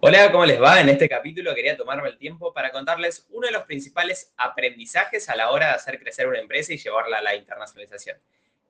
Hola, 0.00 0.30
¿cómo 0.30 0.46
les 0.46 0.62
va? 0.62 0.80
En 0.80 0.88
este 0.88 1.08
capítulo 1.08 1.52
quería 1.56 1.76
tomarme 1.76 2.08
el 2.08 2.16
tiempo 2.16 2.52
para 2.52 2.70
contarles 2.70 3.26
uno 3.30 3.48
de 3.48 3.52
los 3.52 3.64
principales 3.64 4.32
aprendizajes 4.36 5.28
a 5.28 5.34
la 5.34 5.50
hora 5.50 5.66
de 5.66 5.72
hacer 5.72 5.98
crecer 5.98 6.28
una 6.28 6.38
empresa 6.38 6.72
y 6.72 6.78
llevarla 6.78 7.18
a 7.18 7.22
la 7.22 7.34
internacionalización. 7.34 8.16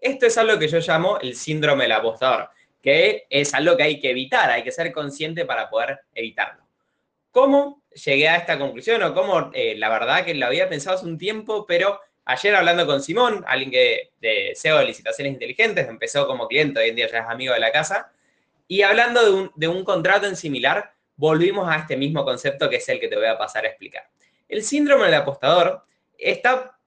Esto 0.01 0.25
es 0.25 0.38
algo 0.38 0.59
que 0.59 0.69
yo 0.69 0.79
llamo 0.79 1.19
el 1.21 1.37
síndrome 1.37 1.85
del 1.85 1.93
apostador, 1.93 2.49
que 2.83 3.27
es 3.29 3.53
algo 3.53 3.77
que 3.77 3.83
hay 3.83 4.01
que 4.01 4.11
evitar, 4.11 4.51
hay 4.51 4.62
que 4.62 4.72
ser 4.72 4.91
consciente 4.91 5.45
para 5.45 5.69
poder 5.69 6.01
evitarlo. 6.14 6.62
¿Cómo 7.30 7.82
llegué 7.92 8.26
a 8.26 8.36
esta 8.36 8.58
conclusión 8.58 9.02
o 9.02 9.12
cómo, 9.12 9.50
eh, 9.52 9.74
la 9.76 9.90
verdad 9.90 10.24
que 10.24 10.32
lo 10.32 10.46
había 10.46 10.70
pensado 10.70 10.96
hace 10.96 11.04
un 11.04 11.18
tiempo, 11.18 11.66
pero 11.66 12.00
ayer 12.24 12.54
hablando 12.54 12.86
con 12.86 13.02
Simón, 13.02 13.45
alguien 13.46 13.70
que 13.70 14.12
de 14.18 14.54
SEO 14.54 14.79
de 14.79 14.86
licitaciones 14.86 15.34
inteligentes, 15.34 15.88
empezó 15.88 16.26
como 16.26 16.48
cliente, 16.48 16.80
hoy 16.80 16.88
en 16.88 16.96
día 16.96 17.10
ya 17.10 17.18
es 17.18 17.26
amigo 17.29 17.52
de 17.52 17.60
la 17.60 17.70
casa, 17.70 18.12
y 18.66 18.80
hablando 18.80 19.22
de 19.22 19.30
un, 19.30 19.52
de 19.56 19.68
un 19.68 19.84
contrato 19.84 20.26
en 20.26 20.34
similar, 20.34 20.95
volvimos 21.19 21.69
a 21.69 21.77
este 21.77 21.96
mismo 21.96 22.25
concepto 22.25 22.71
que 22.71 22.77
es 22.77 22.88
el 22.88 22.98
que 22.98 23.09
te 23.09 23.16
voy 23.16 23.27
a 23.27 23.37
pasar 23.37 23.66
a 23.66 23.69
explicar. 23.69 24.09
El 24.48 24.62
síndrome 24.62 25.05
del 25.05 25.15
apostador 25.15 25.83
está 26.16 26.79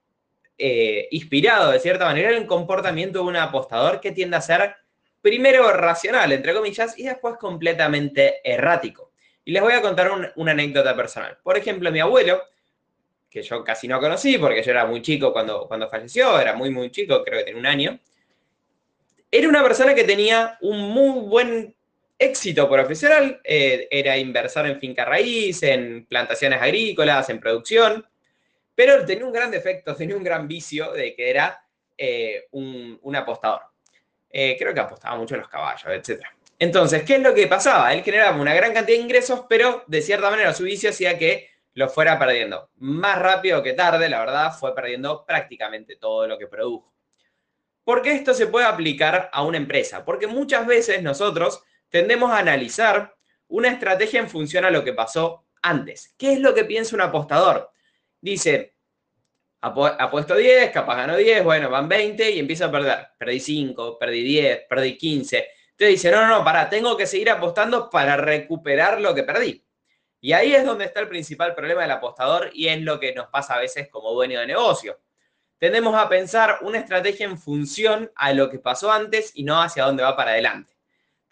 eh, 0.58 1.06
inspirado 1.12 1.70
de 1.70 1.78
cierta 1.78 2.06
manera 2.06 2.30
en 2.30 2.38
el 2.38 2.46
comportamiento 2.46 3.20
de 3.20 3.26
un 3.26 3.36
apostador 3.36 4.00
que 4.00 4.10
tiende 4.10 4.36
a 4.36 4.40
ser 4.40 4.74
primero 5.20 5.70
racional, 5.72 6.32
entre 6.32 6.54
comillas, 6.54 6.98
y 6.98 7.04
después 7.04 7.36
completamente 7.36 8.40
errático. 8.42 9.12
Y 9.44 9.52
les 9.52 9.62
voy 9.62 9.74
a 9.74 9.82
contar 9.82 10.32
una 10.36 10.52
anécdota 10.52 10.96
personal. 10.96 11.38
Por 11.42 11.58
ejemplo, 11.58 11.92
mi 11.92 12.00
abuelo, 12.00 12.42
que 13.28 13.42
yo 13.42 13.62
casi 13.62 13.86
no 13.86 14.00
conocí 14.00 14.38
porque 14.38 14.62
yo 14.62 14.70
era 14.70 14.86
muy 14.86 15.02
chico 15.02 15.32
cuando, 15.32 15.68
cuando 15.68 15.88
falleció, 15.88 16.40
era 16.40 16.54
muy, 16.54 16.70
muy 16.70 16.90
chico, 16.90 17.22
creo 17.22 17.38
que 17.38 17.44
tenía 17.44 17.60
un 17.60 17.66
año, 17.66 17.98
era 19.30 19.48
una 19.48 19.62
persona 19.62 19.94
que 19.94 20.04
tenía 20.04 20.58
un 20.62 20.90
muy 20.90 21.20
buen 21.20 21.74
éxito 22.22 22.68
profesional, 22.68 23.40
eh, 23.44 23.88
era 23.90 24.16
inversor 24.16 24.66
en 24.66 24.78
finca 24.78 25.04
raíz, 25.04 25.62
en 25.62 26.06
plantaciones 26.06 26.60
agrícolas, 26.60 27.28
en 27.30 27.40
producción, 27.40 28.06
pero 28.74 29.04
tenía 29.04 29.26
un 29.26 29.32
gran 29.32 29.50
defecto, 29.50 29.94
tenía 29.96 30.16
un 30.16 30.24
gran 30.24 30.46
vicio 30.48 30.92
de 30.92 31.14
que 31.14 31.30
era 31.30 31.64
eh, 31.96 32.46
un, 32.52 33.14
apostador. 33.14 33.62
Eh, 34.30 34.56
creo 34.58 34.72
que 34.72 34.80
apostaba 34.80 35.16
mucho 35.16 35.34
en 35.34 35.40
los 35.42 35.50
caballos, 35.50 35.86
etc. 35.86 36.24
Entonces, 36.58 37.02
¿qué 37.02 37.16
es 37.16 37.20
lo 37.20 37.34
que 37.34 37.46
pasaba? 37.46 37.92
Él 37.92 38.02
generaba 38.02 38.40
una 38.40 38.54
gran 38.54 38.72
cantidad 38.72 38.96
de 38.96 39.02
ingresos, 39.02 39.44
pero 39.48 39.84
de 39.86 40.00
cierta 40.00 40.30
manera 40.30 40.54
su 40.54 40.64
vicio 40.64 40.90
hacía 40.90 41.18
que 41.18 41.50
lo 41.74 41.88
fuera 41.88 42.18
perdiendo. 42.18 42.70
Más 42.76 43.18
rápido 43.18 43.62
que 43.62 43.72
tarde, 43.72 44.08
la 44.08 44.20
verdad, 44.20 44.52
fue 44.52 44.74
perdiendo 44.74 45.24
prácticamente 45.26 45.96
todo 45.96 46.26
lo 46.26 46.38
que 46.38 46.46
produjo. 46.46 46.92
¿Por 47.84 48.00
qué 48.00 48.12
esto 48.12 48.32
se 48.32 48.46
puede 48.46 48.66
aplicar 48.66 49.28
a 49.32 49.42
una 49.42 49.56
empresa? 49.56 50.04
Porque 50.04 50.26
muchas 50.26 50.66
veces 50.66 51.02
nosotros 51.02 51.64
tendemos 51.92 52.32
a 52.32 52.38
analizar 52.38 53.14
una 53.48 53.68
estrategia 53.68 54.18
en 54.18 54.30
función 54.30 54.64
a 54.64 54.70
lo 54.70 54.82
que 54.82 54.94
pasó 54.94 55.44
antes. 55.60 56.14
¿Qué 56.16 56.32
es 56.32 56.40
lo 56.40 56.54
que 56.54 56.64
piensa 56.64 56.96
un 56.96 57.02
apostador? 57.02 57.70
Dice, 58.18 58.76
apuesto 59.60 60.34
10, 60.34 60.70
capaz 60.70 60.96
gano 60.96 61.18
10, 61.18 61.44
bueno, 61.44 61.68
van 61.68 61.90
20 61.90 62.30
y 62.30 62.38
empiezo 62.38 62.64
a 62.64 62.72
perder. 62.72 63.08
Perdí 63.18 63.40
5, 63.40 63.98
perdí 63.98 64.22
10, 64.22 64.60
perdí 64.70 64.96
15. 64.96 65.36
Entonces 65.72 65.88
dice, 65.88 66.10
no, 66.10 66.22
no, 66.22 66.38
no, 66.38 66.44
pará, 66.44 66.70
tengo 66.70 66.96
que 66.96 67.06
seguir 67.06 67.28
apostando 67.28 67.90
para 67.90 68.16
recuperar 68.16 68.98
lo 68.98 69.14
que 69.14 69.24
perdí. 69.24 69.62
Y 70.18 70.32
ahí 70.32 70.54
es 70.54 70.64
donde 70.64 70.86
está 70.86 71.00
el 71.00 71.08
principal 71.08 71.54
problema 71.54 71.82
del 71.82 71.90
apostador 71.90 72.50
y 72.54 72.68
es 72.68 72.80
lo 72.80 72.98
que 72.98 73.12
nos 73.12 73.26
pasa 73.26 73.54
a 73.54 73.60
veces 73.60 73.88
como 73.88 74.12
dueño 74.12 74.40
de 74.40 74.46
negocio. 74.46 74.98
Tendemos 75.58 75.94
a 75.94 76.08
pensar 76.08 76.58
una 76.62 76.78
estrategia 76.78 77.26
en 77.26 77.36
función 77.36 78.10
a 78.14 78.32
lo 78.32 78.48
que 78.48 78.58
pasó 78.60 78.90
antes 78.90 79.32
y 79.34 79.44
no 79.44 79.60
hacia 79.60 79.84
dónde 79.84 80.02
va 80.02 80.16
para 80.16 80.30
adelante. 80.30 80.71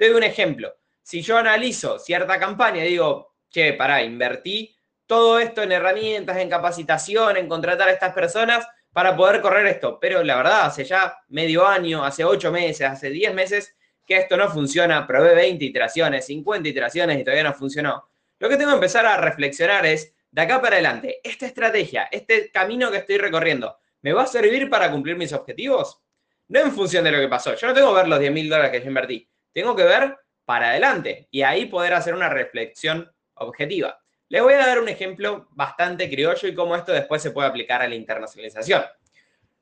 Te 0.01 0.09
doy 0.09 0.17
un 0.17 0.23
ejemplo. 0.23 0.79
Si 1.03 1.21
yo 1.21 1.37
analizo 1.37 1.99
cierta 1.99 2.39
campaña 2.39 2.83
digo, 2.85 3.35
che, 3.51 3.75
pará, 3.75 4.03
invertí 4.03 4.75
todo 5.05 5.39
esto 5.39 5.63
en 5.63 5.73
herramientas, 5.73 6.39
en 6.39 6.49
capacitación, 6.49 7.37
en 7.37 7.47
contratar 7.47 7.87
a 7.87 7.93
estas 7.93 8.15
personas 8.15 8.67
para 8.95 9.15
poder 9.15 9.43
correr 9.43 9.67
esto. 9.67 9.99
Pero 10.01 10.23
la 10.23 10.37
verdad, 10.37 10.63
hace 10.63 10.85
ya 10.85 11.19
medio 11.29 11.67
año, 11.67 12.03
hace 12.03 12.25
ocho 12.25 12.51
meses, 12.51 12.89
hace 12.89 13.11
diez 13.11 13.35
meses 13.35 13.77
que 14.07 14.17
esto 14.17 14.39
no 14.39 14.49
funciona. 14.49 15.07
Probé 15.07 15.35
20 15.35 15.67
iteraciones, 15.67 16.25
50 16.25 16.67
iteraciones 16.67 17.21
y 17.21 17.23
todavía 17.23 17.45
no 17.45 17.53
funcionó. 17.53 18.09
Lo 18.39 18.49
que 18.49 18.57
tengo 18.57 18.71
que 18.71 18.77
empezar 18.77 19.05
a 19.05 19.19
reflexionar 19.19 19.85
es, 19.85 20.15
de 20.31 20.41
acá 20.41 20.63
para 20.63 20.77
adelante, 20.77 21.21
esta 21.23 21.45
estrategia, 21.45 22.09
este 22.11 22.51
camino 22.51 22.91
que 22.91 22.97
estoy 22.97 23.19
recorriendo, 23.19 23.77
¿me 24.01 24.15
va 24.15 24.23
a 24.23 24.27
servir 24.27 24.71
para 24.71 24.91
cumplir 24.91 25.19
mis 25.19 25.35
objetivos? 25.35 26.01
No 26.49 26.61
en 26.61 26.73
función 26.73 27.05
de 27.05 27.11
lo 27.11 27.21
que 27.21 27.29
pasó. 27.29 27.55
Yo 27.55 27.67
no 27.67 27.75
tengo 27.75 27.91
que 27.91 27.97
ver 27.97 28.09
los 28.09 28.19
10 28.19 28.33
mil 28.33 28.49
dólares 28.49 28.73
que 28.73 28.81
yo 28.81 28.89
invertí. 28.89 29.31
Tengo 29.53 29.75
que 29.75 29.85
ver 29.85 30.17
para 30.45 30.71
adelante 30.71 31.29
y 31.31 31.43
ahí 31.43 31.67
poder 31.67 31.95
hacer 31.95 32.15
una 32.15 32.29
reflexión 32.29 33.11
objetiva. 33.35 34.01
Les 34.29 34.43
voy 34.43 34.55
a 34.55 34.59
dar 34.59 34.79
un 34.79 34.89
ejemplo 34.89 35.49
bastante 35.51 36.09
criollo 36.09 36.49
y 36.49 36.55
cómo 36.55 36.77
esto 36.77 36.93
después 36.93 37.21
se 37.21 37.33
puede 37.33 37.49
aplicar 37.49 37.83
a 37.83 37.89
la 37.89 37.95
internacionalización. 37.95 38.85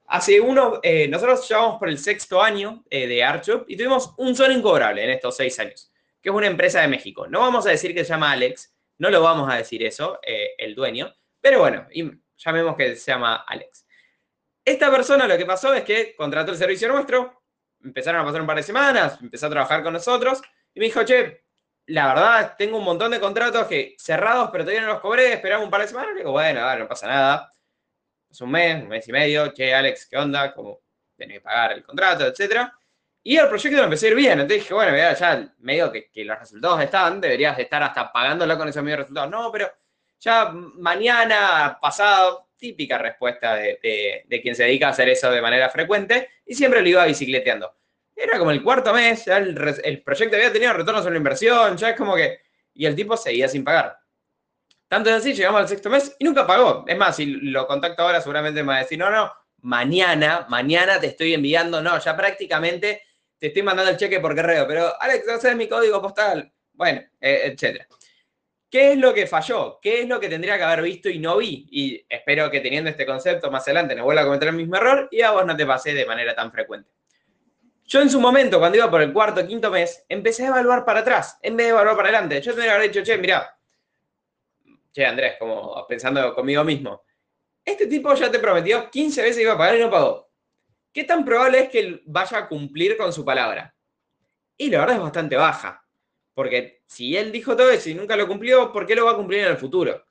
Hace 0.07 0.41
uno, 0.41 0.81
eh, 0.83 1.07
nosotros 1.09 1.47
llevamos 1.49 1.79
por 1.79 1.89
el 1.89 1.99
sexto 1.99 2.43
año 2.43 2.85
eh, 2.89 3.07
de 3.07 3.23
Archup 3.23 3.65
y 3.69 3.77
tuvimos 3.77 4.15
un 4.17 4.35
solo 4.35 4.53
incobrable 4.53 5.05
en 5.05 5.11
estos 5.11 5.37
seis 5.37 5.59
años, 5.61 5.93
que 6.23 6.31
es 6.31 6.35
una 6.35 6.47
empresa 6.47 6.81
de 6.81 6.89
México. 6.89 7.27
No 7.27 7.41
vamos 7.41 7.67
a 7.67 7.71
decir 7.71 7.95
que 7.95 8.05
se 8.05 8.11
llama 8.11 8.33
Alex, 8.33 8.75
no 8.99 9.11
lo 9.11 9.23
vamos 9.23 9.53
a 9.53 9.57
decir 9.57 9.83
eso, 9.83 10.19
eh, 10.23 10.51
el 10.57 10.75
dueño, 10.75 11.15
pero 11.41 11.61
bueno, 11.61 11.87
llamemos 12.37 12.77
que 12.77 12.97
se 12.97 13.13
llama 13.13 13.45
Alex. 13.47 13.87
Esta 14.65 14.91
persona 14.91 15.27
lo 15.27 15.37
que 15.39 15.47
pasó 15.47 15.73
es 15.73 15.83
que 15.83 16.15
contrató 16.15 16.53
el 16.53 16.59
servicio 16.59 16.89
nuestro, 16.89 17.38
empezaron 17.85 18.21
a 18.21 18.25
pasar 18.25 18.41
un 18.41 18.47
par 18.47 18.57
de 18.57 18.63
semanas, 18.63 19.19
empezó 19.21 19.47
a 19.47 19.51
trabajar 19.51 19.83
con 19.83 19.93
nosotros 19.93 20.41
y 20.75 20.81
me 20.81 20.87
dijo, 20.87 21.05
che, 21.05 21.45
la 21.89 22.09
verdad, 22.09 22.55
tengo 22.59 22.79
un 22.79 22.85
montón 22.85 23.11
de 23.11 23.21
contratos 23.21 23.67
que 23.67 23.97
cerrados, 23.99 24.51
pero 24.53 24.65
todavía 24.65 24.83
no 24.83 24.93
los 24.93 25.01
cobré, 25.01 25.33
esperamos 25.33 25.65
un 25.65 25.71
par 25.71 25.81
de 25.81 25.89
semanas. 25.89 26.11
Y 26.15 26.19
digo, 26.19 26.33
bueno, 26.33 26.77
no 26.77 26.89
pasa 26.89 27.07
nada. 27.07 27.53
Es 28.31 28.41
un 28.43 28.51
mes, 28.51 28.83
un 28.83 28.89
mes 28.89 29.09
y 29.09 29.13
medio. 29.13 29.53
Che, 29.55 29.75
Alex, 29.75 30.07
¿qué 30.07 30.19
onda? 30.19 30.53
¿Cómo 30.55 30.81
tenés 31.17 31.39
que 31.39 31.41
pagar 31.41 31.73
el 31.73 31.83
contrato, 31.83 32.27
etcétera? 32.27 32.73
Y 33.23 33.37
el 33.37 33.49
proyecto 33.49 33.79
lo 33.79 33.85
empecé 33.85 34.07
a 34.07 34.11
ir 34.11 34.17
bien. 34.17 34.33
Entonces 34.33 34.63
dije, 34.63 34.75
bueno, 34.75 34.97
ya 34.97 35.55
medio 35.59 35.91
que, 35.91 36.11
que, 36.11 36.25
los 36.25 36.39
resultados 36.39 36.83
están, 36.83 37.21
deberías 37.21 37.59
estar 37.59 37.83
hasta 37.83 38.13
pagándolo 38.13 38.59
con 38.59 38.69
esos 38.69 38.83
medios 38.83 39.01
resultados. 39.01 39.31
No, 39.31 39.51
pero 39.51 39.73
ya 40.21 40.51
mañana, 40.51 41.79
pasado, 41.81 42.48
típica 42.59 42.99
respuesta 42.99 43.55
de, 43.55 44.27
quien 44.43 44.55
se 44.55 44.65
dedica 44.65 44.89
a 44.89 44.91
hacer 44.91 45.09
eso 45.09 45.31
de 45.31 45.41
manera 45.41 45.71
frecuente 45.71 46.29
y 46.45 46.55
siempre 46.55 46.83
lo 46.83 46.89
iba 46.89 47.07
bicicleteando. 47.07 47.75
Era 48.15 48.39
como 48.39 48.51
el 48.51 48.63
cuarto 48.63 48.93
mes, 48.93 49.25
ya 49.25 49.39
el, 49.39 50.03
proyecto 50.03 50.37
había 50.37 50.53
tenido 50.53 50.73
retorno 50.73 51.01
sobre 51.01 51.15
la 51.15 51.19
inversión, 51.19 51.77
ya 51.77 51.91
es 51.91 51.97
como 51.97 52.17
que... 52.17 52.41
Y 52.75 52.87
el 52.87 52.95
tipo 52.95 53.17
seguía 53.17 53.49
sin 53.49 53.65
pagar. 53.65 53.97
Tanto 54.89 55.11
es 55.11 55.17
así, 55.17 55.35
llegamos 55.35 55.61
al 55.61 55.69
sexto 55.69 55.91
mes 55.91 56.15
y 56.19 56.25
nunca 56.25 56.47
pagó. 56.47 56.85
Es 56.87 56.97
más, 56.97 57.17
si 57.17 57.27
lo 57.27 57.67
contacto 57.67 58.03
ahora 58.03 58.21
seguramente 58.21 58.63
me 58.63 58.69
va 58.69 58.77
a 58.77 58.83
decir, 58.83 58.99
no, 58.99 59.11
no, 59.11 59.33
mañana, 59.63 60.47
mañana 60.49 61.01
te 61.01 61.09
estoy 61.09 61.35
enviando, 61.35 61.83
no, 61.83 61.99
ya 61.99 62.17
prácticamente 62.17 63.03
te 63.39 63.49
estoy 63.49 63.63
mandando 63.63 63.93
el 63.93 63.97
cheque 63.97 64.21
por 64.21 64.35
correo, 64.35 64.67
pero 64.67 65.01
Alex, 65.01 65.29
ese 65.29 65.51
es 65.51 65.57
mi 65.57 65.69
código 65.69 66.01
postal. 66.03 66.53
Bueno, 66.73 67.01
eh, 67.21 67.53
etcétera. 67.53 67.87
¿Qué 68.71 68.93
es 68.93 68.99
lo 68.99 69.15
que 69.15 69.27
falló? 69.27 69.79
¿Qué 69.81 70.03
es 70.03 70.09
lo 70.09 70.21
que 70.21 70.29
tendría 70.29 70.59
que 70.59 70.65
haber 70.65 70.83
visto 70.83 71.09
y 71.09 71.19
no 71.19 71.39
vi? 71.39 71.67
Y 71.71 72.07
espero 72.09 72.51
que 72.51 72.61
teniendo 72.61 72.91
este 72.91 73.07
concepto 73.07 73.51
más 73.51 73.63
adelante 73.63 73.95
no 73.95 74.05
vuelva 74.05 74.23
a 74.23 74.25
cometer 74.27 74.49
el 74.49 74.57
mismo 74.57 74.77
error 74.77 75.09
y 75.11 75.23
a 75.23 75.31
vos 75.31 75.47
no 75.47 75.57
te 75.57 75.65
pase 75.65 75.95
de 75.95 76.05
manera 76.05 76.35
tan 76.35 76.53
frecuente. 76.53 76.91
Yo 77.87 78.03
en 78.03 78.11
su 78.11 78.21
momento, 78.21 78.59
cuando 78.59 78.77
iba 78.77 78.91
por 78.91 79.01
el 79.01 79.15
cuarto 79.15 79.41
o 79.41 79.47
quinto 79.47 79.71
mes, 79.71 80.05
empecé 80.11 80.45
a 80.45 80.49
evaluar 80.49 80.85
para 80.85 81.01
atrás 81.01 81.39
en 81.41 81.57
vez 81.57 81.69
de 81.69 81.71
evaluar 81.71 81.97
para 81.97 82.11
adelante. 82.11 82.43
Yo 82.43 82.53
tendría 82.53 82.73
que 82.73 82.77
haber 82.77 82.91
dicho, 82.91 83.03
che, 83.03 83.17
mira, 83.17 83.59
che, 84.93 85.07
Andrés, 85.07 85.37
como 85.39 85.87
pensando 85.87 86.35
conmigo 86.35 86.63
mismo, 86.65 87.03
este 87.65 87.87
tipo 87.87 88.15
ya 88.15 88.31
te 88.31 88.39
prometió 88.39 88.91
15 88.91 89.23
veces 89.23 89.43
iba 89.43 89.55
a 89.55 89.59
pagar 89.59 89.77
y 89.77 89.81
no 89.81 89.91
pagó. 89.91 90.31
¿Qué 90.93 91.05
tan 91.05 91.25
probable 91.25 91.61
es 91.61 91.69
que 91.71 92.03
vaya 92.05 92.39
a 92.39 92.49
cumplir 92.49 92.99
con 92.99 93.11
su 93.11 93.25
palabra? 93.25 93.75
Y 94.59 94.69
la 94.69 94.81
verdad 94.81 94.97
es 94.97 95.03
bastante 95.03 95.37
baja. 95.37 95.88
Porque 96.39 96.83
si 96.87 97.17
él 97.17 97.33
dijo 97.33 97.57
todo 97.57 97.69
eso 97.69 97.91
y 97.91 97.95
nunca 97.95 98.15
lo 98.15 98.29
cumplió, 98.29 98.73
¿por 98.73 98.87
qué 98.87 98.95
lo 98.95 99.07
va 99.07 99.11
a 99.11 99.17
cumplir 99.17 99.41
en 99.41 99.49
el 99.49 99.57
futuro? 99.57 100.07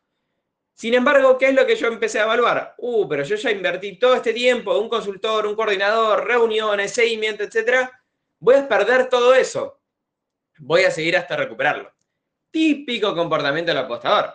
Sin 0.73 0.93
embargo, 0.93 1.37
¿qué 1.37 1.45
es 1.45 1.53
lo 1.53 1.65
que 1.65 1.77
yo 1.77 1.87
empecé 1.87 2.19
a 2.19 2.23
evaluar? 2.23 2.75
Uh, 2.79 3.07
pero 3.07 3.23
yo 3.23 3.37
ya 3.37 3.49
invertí 3.49 3.97
todo 3.97 4.13
este 4.13 4.33
tiempo, 4.33 4.77
un 4.77 4.89
consultor, 4.89 5.47
un 5.47 5.55
coordinador, 5.55 6.27
reuniones, 6.27 6.91
seguimiento, 6.91 7.45
etc. 7.45 7.89
Voy 8.39 8.55
a 8.55 8.67
perder 8.67 9.07
todo 9.07 9.33
eso. 9.33 9.79
Voy 10.57 10.83
a 10.83 10.91
seguir 10.91 11.15
hasta 11.15 11.37
recuperarlo. 11.37 11.93
Típico 12.51 13.15
comportamiento 13.15 13.71
del 13.71 13.85
apostador. 13.85 14.33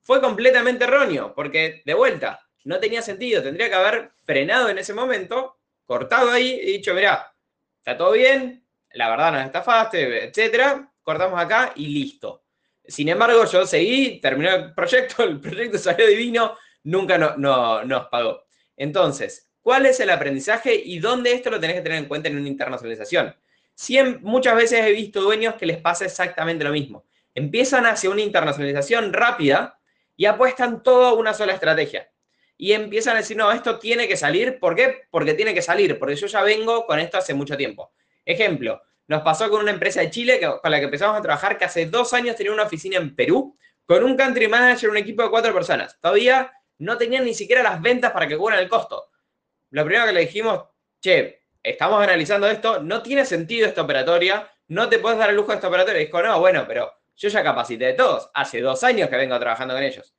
Fue 0.00 0.22
completamente 0.22 0.84
erróneo, 0.84 1.34
porque 1.34 1.82
de 1.84 1.92
vuelta, 1.92 2.48
no 2.64 2.80
tenía 2.80 3.02
sentido. 3.02 3.42
Tendría 3.42 3.68
que 3.68 3.74
haber 3.74 4.12
frenado 4.24 4.70
en 4.70 4.78
ese 4.78 4.94
momento, 4.94 5.58
cortado 5.84 6.30
ahí 6.30 6.58
y 6.62 6.78
dicho, 6.78 6.94
mira, 6.94 7.30
está 7.76 7.98
todo 7.98 8.12
bien, 8.12 8.66
la 8.94 9.10
verdad 9.10 9.32
nos 9.32 9.44
estafaste, 9.44 10.24
etcétera, 10.24 10.89
cortamos 11.02 11.40
acá 11.40 11.72
y 11.76 11.88
listo. 11.88 12.44
Sin 12.84 13.08
embargo, 13.08 13.44
yo 13.44 13.66
seguí, 13.66 14.20
terminó 14.20 14.54
el 14.54 14.74
proyecto, 14.74 15.22
el 15.24 15.40
proyecto 15.40 15.78
salió 15.78 16.06
divino, 16.06 16.56
nunca 16.84 17.18
no, 17.18 17.84
nos 17.84 18.06
pagó. 18.08 18.44
Entonces, 18.76 19.50
¿cuál 19.60 19.86
es 19.86 20.00
el 20.00 20.10
aprendizaje 20.10 20.74
y 20.74 20.98
dónde 20.98 21.32
esto 21.32 21.50
lo 21.50 21.60
tenés 21.60 21.76
que 21.76 21.82
tener 21.82 21.98
en 21.98 22.08
cuenta 22.08 22.28
en 22.28 22.38
una 22.38 22.48
internacionalización? 22.48 23.34
muchas 24.20 24.56
veces 24.56 24.84
he 24.84 24.92
visto 24.92 25.22
dueños 25.22 25.54
que 25.54 25.66
les 25.66 25.78
pasa 25.78 26.04
exactamente 26.04 26.64
lo 26.64 26.70
mismo. 26.70 27.04
Empiezan 27.34 27.86
hacia 27.86 28.10
una 28.10 28.20
internacionalización 28.20 29.12
rápida 29.12 29.78
y 30.16 30.26
apuestan 30.26 30.82
toda 30.82 31.14
una 31.14 31.32
sola 31.32 31.54
estrategia. 31.54 32.10
Y 32.58 32.72
empiezan 32.72 33.14
a 33.16 33.20
decir, 33.20 33.38
no, 33.38 33.50
esto 33.52 33.78
tiene 33.78 34.06
que 34.06 34.18
salir. 34.18 34.58
¿Por 34.58 34.76
qué? 34.76 35.04
Porque 35.10 35.32
tiene 35.32 35.54
que 35.54 35.62
salir, 35.62 35.98
porque 35.98 36.16
yo 36.16 36.26
ya 36.26 36.42
vengo 36.42 36.84
con 36.84 36.98
esto 36.98 37.16
hace 37.16 37.32
mucho 37.32 37.56
tiempo. 37.56 37.92
Ejemplo, 38.26 38.82
nos 39.10 39.22
pasó 39.22 39.50
con 39.50 39.62
una 39.62 39.72
empresa 39.72 40.00
de 40.00 40.08
Chile 40.08 40.40
con 40.40 40.70
la 40.70 40.78
que 40.78 40.84
empezamos 40.84 41.18
a 41.18 41.20
trabajar 41.20 41.58
que 41.58 41.64
hace 41.64 41.86
dos 41.86 42.12
años 42.12 42.36
tenía 42.36 42.52
una 42.52 42.62
oficina 42.62 42.96
en 42.96 43.16
Perú 43.16 43.58
con 43.84 44.04
un 44.04 44.16
country 44.16 44.46
manager, 44.46 44.88
un 44.88 44.98
equipo 44.98 45.24
de 45.24 45.30
cuatro 45.30 45.52
personas. 45.52 45.98
Todavía 46.00 46.52
no 46.78 46.96
tenían 46.96 47.24
ni 47.24 47.34
siquiera 47.34 47.60
las 47.60 47.82
ventas 47.82 48.12
para 48.12 48.28
que 48.28 48.36
cubran 48.36 48.60
el 48.60 48.68
costo. 48.68 49.10
Lo 49.70 49.84
primero 49.84 50.06
que 50.06 50.12
le 50.12 50.20
dijimos, 50.20 50.62
che, 51.00 51.42
estamos 51.60 52.00
analizando 52.00 52.46
esto, 52.46 52.84
no 52.84 53.02
tiene 53.02 53.24
sentido 53.24 53.66
esta 53.66 53.82
operatoria, 53.82 54.48
no 54.68 54.88
te 54.88 55.00
puedes 55.00 55.18
dar 55.18 55.30
el 55.30 55.34
lujo 55.34 55.48
de 55.48 55.56
esta 55.56 55.66
operatoria. 55.66 56.02
Y 56.02 56.06
dijo, 56.06 56.22
no, 56.22 56.38
bueno, 56.38 56.64
pero 56.68 56.92
yo 57.16 57.28
ya 57.28 57.42
capacité 57.42 57.86
de 57.86 57.94
todos, 57.94 58.30
hace 58.32 58.60
dos 58.60 58.84
años 58.84 59.08
que 59.08 59.16
vengo 59.16 59.40
trabajando 59.40 59.74
con 59.74 59.82
ellos. 59.82 60.14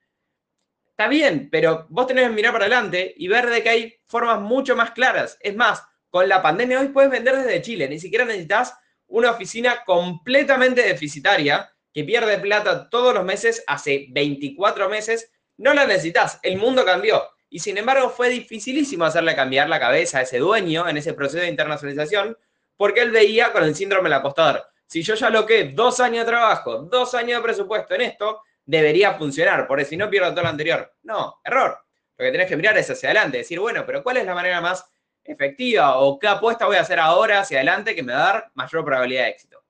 Está 0.89 1.07
bien, 1.07 1.47
pero 1.49 1.85
vos 1.87 2.07
tenés 2.07 2.25
que 2.25 2.33
mirar 2.33 2.51
para 2.51 2.65
adelante 2.65 3.13
y 3.15 3.29
ver 3.29 3.49
de 3.49 3.63
que 3.63 3.69
hay 3.69 3.99
formas 4.05 4.41
mucho 4.41 4.75
más 4.75 4.91
claras. 4.91 5.37
Es 5.39 5.55
más, 5.55 5.81
con 6.09 6.27
la 6.27 6.41
pandemia 6.41 6.81
hoy 6.81 6.89
puedes 6.89 7.09
vender 7.09 7.37
desde 7.37 7.61
Chile, 7.61 7.87
ni 7.87 7.97
siquiera 7.97 8.25
necesitas 8.25 8.77
una 9.11 9.31
oficina 9.31 9.83
completamente 9.85 10.81
deficitaria 10.81 11.71
que 11.93 12.03
pierde 12.03 12.39
plata 12.39 12.89
todos 12.89 13.13
los 13.13 13.23
meses, 13.23 13.63
hace 13.67 14.07
24 14.09 14.89
meses, 14.89 15.31
no 15.57 15.73
la 15.73 15.85
necesitas, 15.85 16.39
el 16.41 16.57
mundo 16.57 16.85
cambió. 16.85 17.21
Y 17.49 17.59
sin 17.59 17.77
embargo 17.77 18.09
fue 18.09 18.29
dificilísimo 18.29 19.03
hacerle 19.03 19.35
cambiar 19.35 19.67
la 19.67 19.79
cabeza 19.79 20.19
a 20.19 20.21
ese 20.21 20.39
dueño 20.39 20.87
en 20.87 20.97
ese 20.97 21.13
proceso 21.13 21.41
de 21.41 21.49
internacionalización, 21.49 22.37
porque 22.77 23.01
él 23.01 23.11
veía 23.11 23.51
con 23.51 23.63
el 23.63 23.75
síndrome 23.75 24.09
del 24.09 24.19
apostador. 24.19 24.65
Si 24.87 25.03
yo 25.03 25.15
ya 25.15 25.29
lo 25.29 25.45
que 25.45 25.65
dos 25.65 25.99
años 25.99 26.25
de 26.25 26.31
trabajo, 26.31 26.79
dos 26.83 27.13
años 27.13 27.39
de 27.39 27.43
presupuesto 27.43 27.93
en 27.95 28.01
esto, 28.01 28.41
debería 28.65 29.13
funcionar, 29.15 29.67
porque 29.67 29.85
si 29.85 29.97
no 29.97 30.09
pierdo 30.09 30.31
todo 30.31 30.43
lo 30.43 30.49
anterior. 30.49 30.93
No, 31.03 31.41
error. 31.43 31.77
Lo 32.17 32.25
que 32.25 32.31
tenés 32.31 32.47
que 32.47 32.55
mirar 32.55 32.77
es 32.77 32.89
hacia 32.89 33.09
adelante, 33.09 33.39
decir, 33.39 33.59
bueno, 33.59 33.85
pero 33.85 34.03
¿cuál 34.03 34.17
es 34.17 34.25
la 34.25 34.33
manera 34.33 34.61
más 34.61 34.85
efectiva 35.23 35.97
o 35.99 36.19
qué 36.19 36.27
apuesta 36.27 36.65
voy 36.65 36.77
a 36.77 36.81
hacer 36.81 36.99
ahora 36.99 37.39
hacia 37.39 37.57
adelante 37.57 37.95
que 37.95 38.03
me 38.03 38.13
va 38.13 38.19
a 38.19 38.33
dar 38.33 38.51
mayor 38.53 38.83
probabilidad 38.83 39.23
de 39.23 39.29
éxito? 39.29 39.63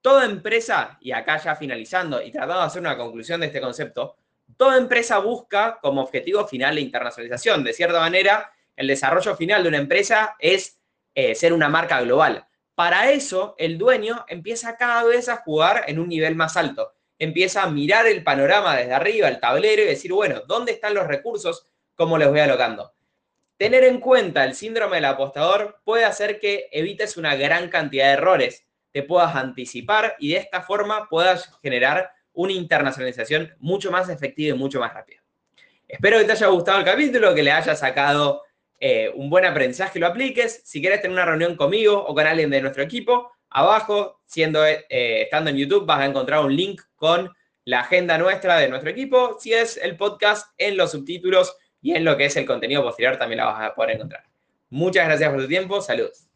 Toda 0.00 0.24
empresa, 0.26 0.98
y 1.00 1.12
acá 1.12 1.38
ya 1.38 1.56
finalizando 1.56 2.20
y 2.20 2.30
tratando 2.30 2.60
de 2.60 2.66
hacer 2.66 2.80
una 2.80 2.96
conclusión 2.96 3.40
de 3.40 3.46
este 3.46 3.60
concepto, 3.60 4.16
toda 4.56 4.76
empresa 4.76 5.18
busca 5.18 5.78
como 5.80 6.02
objetivo 6.02 6.46
final 6.46 6.74
la 6.74 6.80
internacionalización. 6.80 7.64
De 7.64 7.72
cierta 7.72 8.00
manera, 8.00 8.52
el 8.76 8.86
desarrollo 8.86 9.36
final 9.36 9.62
de 9.62 9.68
una 9.68 9.78
empresa 9.78 10.36
es 10.38 10.78
eh, 11.14 11.34
ser 11.34 11.52
una 11.52 11.68
marca 11.68 12.00
global. 12.00 12.46
Para 12.74 13.10
eso, 13.10 13.54
el 13.56 13.78
dueño 13.78 14.24
empieza 14.28 14.76
cada 14.76 15.04
vez 15.04 15.28
a 15.28 15.36
jugar 15.36 15.84
en 15.86 15.98
un 15.98 16.08
nivel 16.08 16.34
más 16.34 16.56
alto. 16.56 16.92
Empieza 17.18 17.62
a 17.62 17.70
mirar 17.70 18.06
el 18.06 18.24
panorama 18.24 18.76
desde 18.76 18.92
arriba, 18.92 19.28
el 19.28 19.38
tablero, 19.38 19.82
y 19.82 19.86
decir, 19.86 20.12
bueno, 20.12 20.42
¿dónde 20.46 20.72
están 20.72 20.94
los 20.94 21.06
recursos? 21.06 21.66
¿Cómo 21.94 22.18
los 22.18 22.30
voy 22.30 22.40
alocando? 22.40 22.93
Tener 23.56 23.84
en 23.84 24.00
cuenta 24.00 24.44
el 24.44 24.54
síndrome 24.54 24.96
del 24.96 25.04
apostador 25.04 25.80
puede 25.84 26.04
hacer 26.04 26.40
que 26.40 26.68
evites 26.72 27.16
una 27.16 27.36
gran 27.36 27.68
cantidad 27.68 28.06
de 28.06 28.12
errores, 28.12 28.66
te 28.90 29.02
puedas 29.02 29.34
anticipar 29.36 30.16
y 30.18 30.32
de 30.32 30.38
esta 30.38 30.62
forma 30.62 31.08
puedas 31.08 31.50
generar 31.62 32.10
una 32.32 32.52
internacionalización 32.52 33.54
mucho 33.58 33.90
más 33.90 34.08
efectiva 34.08 34.54
y 34.54 34.58
mucho 34.58 34.80
más 34.80 34.92
rápida. 34.92 35.22
Espero 35.86 36.18
que 36.18 36.24
te 36.24 36.32
haya 36.32 36.48
gustado 36.48 36.78
el 36.78 36.84
capítulo, 36.84 37.34
que 37.34 37.42
le 37.42 37.52
haya 37.52 37.76
sacado 37.76 38.42
eh, 38.80 39.10
un 39.14 39.30
buen 39.30 39.44
aprendizaje, 39.44 39.98
lo 39.98 40.08
apliques. 40.08 40.62
Si 40.64 40.80
quieres 40.80 41.00
tener 41.00 41.14
una 41.14 41.24
reunión 41.24 41.56
conmigo 41.56 41.96
o 41.96 42.14
con 42.14 42.26
alguien 42.26 42.50
de 42.50 42.60
nuestro 42.60 42.82
equipo, 42.82 43.32
abajo, 43.50 44.20
siendo, 44.26 44.66
eh, 44.66 44.84
estando 44.88 45.50
en 45.50 45.56
YouTube, 45.56 45.86
vas 45.86 46.00
a 46.00 46.06
encontrar 46.06 46.44
un 46.44 46.54
link 46.54 46.82
con 46.96 47.32
la 47.64 47.80
agenda 47.80 48.18
nuestra 48.18 48.58
de 48.58 48.68
nuestro 48.68 48.90
equipo. 48.90 49.38
Si 49.38 49.52
es 49.52 49.76
el 49.76 49.96
podcast, 49.96 50.52
en 50.58 50.76
los 50.76 50.90
subtítulos 50.90 51.56
y 51.84 51.92
en 51.94 52.02
lo 52.02 52.16
que 52.16 52.24
es 52.24 52.36
el 52.36 52.46
contenido 52.46 52.82
posterior 52.82 53.18
también 53.18 53.36
la 53.36 53.44
vas 53.44 53.60
a 53.60 53.74
poder 53.74 53.96
encontrar. 53.96 54.24
Muchas 54.70 55.06
gracias 55.06 55.30
por 55.30 55.42
tu 55.42 55.48
tiempo. 55.48 55.82
Saludos. 55.82 56.26